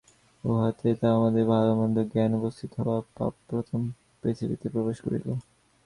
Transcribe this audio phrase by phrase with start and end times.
[0.43, 3.81] উহাতেই তাহাদের ভালমন্দ-জ্ঞান উপস্থিত হইয়া পাপ প্রথম
[4.21, 5.27] পৃথিবীতে প্রবেশ করিল।